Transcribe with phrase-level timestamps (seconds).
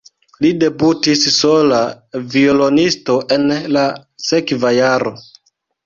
[0.45, 1.83] Li debutis sola
[2.37, 3.87] violonisto en la
[4.33, 5.19] sekva jaro.